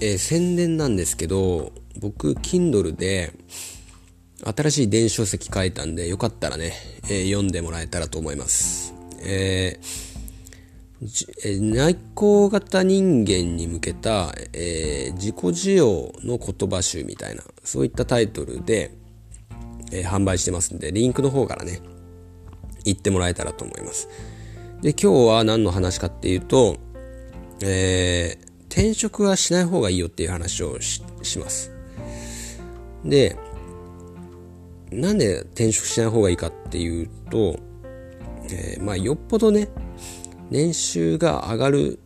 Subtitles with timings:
[0.00, 3.32] えー、宣伝なんですけど、僕、Kindle で、
[4.44, 6.72] 新しい電子書籍書いたんで、よかったらね、
[7.04, 8.94] えー、読んでもらえたらと思います。
[9.20, 18.92] えー、内向型人間に向けた、え、自己需要の言葉集みたいな、そういったタイトルで、
[19.92, 21.80] え、販売してますんで、リンクの方からね、
[22.84, 24.08] 行ってもらえたらと思います。
[24.82, 26.76] で、今日は何の話かっていうと、
[27.62, 31.70] えー、転職はしない方がいいよっていう話をします。
[33.04, 33.36] で、
[34.90, 37.56] なんで転職しない方がいいかっていうと、
[38.50, 39.68] えー、まあよっぽどね、
[40.50, 42.00] 年収が上がる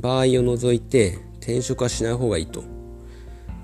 [0.00, 2.62] 場合を除いて転職はしない方がいいと。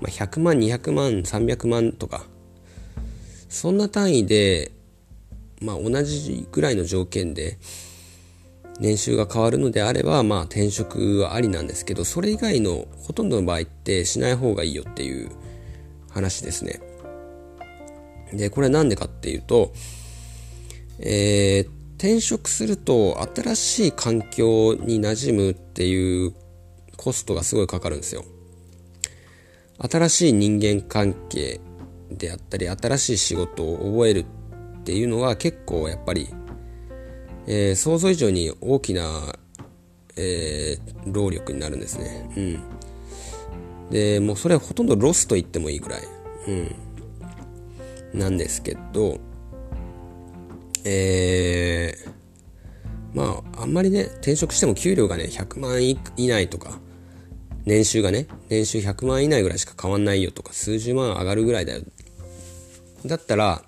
[0.01, 2.25] まあ、100万、200万、300万とか、
[3.47, 4.73] そんな単位で、
[5.61, 7.57] まあ同じぐらいの条件で、
[8.79, 15.29] 年収が変わるのであれば、まあ転職はありなんですけど、それ以外のほとんどの場合ってしない方がいいよっていう
[16.09, 16.79] 話ですね。
[18.33, 19.73] で、これなんでかっていうと、
[20.99, 26.33] えー、転職すると新しい環境に馴染むっていう
[26.95, 28.23] コストがすごいかかるんですよ。
[29.79, 31.59] 新しい人間関係
[32.11, 34.25] であったり、新しい仕事を覚える
[34.79, 36.29] っていうのは結構やっぱり
[37.51, 39.33] えー、想像以上に大きな、
[40.15, 42.29] えー、労力になるんですね。
[42.37, 43.89] うん。
[43.89, 46.01] で、もうそれはほとんどロスと言ってもいいぐらい。
[46.47, 48.19] うん。
[48.19, 49.17] なんですけど、
[50.85, 56.79] えー、まあ、あんまりね、転職しても給料がね、100万以内とか、
[57.65, 61.81] 年収がね、年収100万以内ぐらいしか変わんないよとか、数十万上がるぐらいだよ。
[63.07, 63.63] だったら、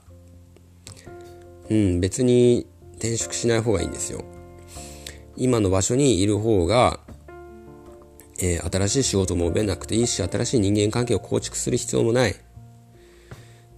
[1.71, 2.67] うん、別に
[3.01, 4.23] 転職しない方がいいんですよ。
[5.35, 6.99] 今の場所にいる方が、
[8.39, 12.35] えー、新しい仕事も覚えなくていいし、新しい人間関係を構築する必要もない。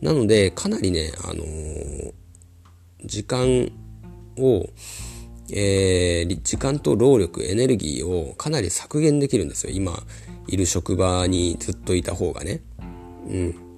[0.02, 2.14] なので、かなりね、あのー、
[3.06, 3.72] 時間
[4.38, 4.68] を、
[5.50, 9.72] えー、時間と労力、エネルギーをかなり削減できるんですよ。
[9.74, 10.03] 今、
[10.50, 12.62] いる職場にずっといた方がね。
[13.30, 13.72] うん。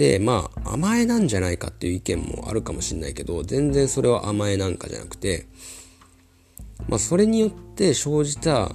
[0.00, 5.46] で、まあ、甘えなんじゃないかっていう意見もあるかもしれないけど、全然それは甘えなんかじゃなくて、
[6.88, 8.72] まあ、それによって生じた、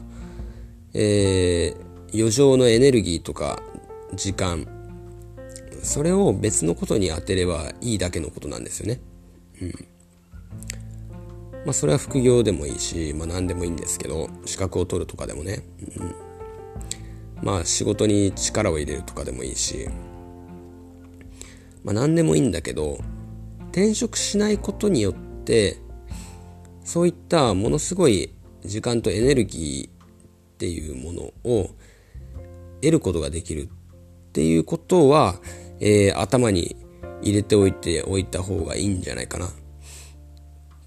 [0.94, 3.60] えー、余剰のエネルギーとか
[4.14, 4.68] 時間、
[5.82, 9.02] それを別のことに当てればいいだけのことなんですよね。
[9.64, 9.72] うん。
[11.66, 15.64] まあ、それは副業でもいいし、まあ、何でもいいんですけど、資格を取るとかでもね。
[15.98, 16.16] うん。
[17.42, 19.90] まあ、仕事に力を入れるとかでもいいし、
[21.86, 22.98] まあ、何でもいいんだけど
[23.72, 25.78] 転職しないことによって
[26.84, 31.70] そういったものすごい時間とエネルギーっていうものを
[32.82, 33.68] 得ることができるっ
[34.34, 35.36] ていうことは、
[35.80, 36.76] えー、頭に
[37.22, 39.48] 入れておいておいた方がいいんじゃないかな。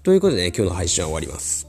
[0.03, 1.68] ということでね、今日の配信は終わります。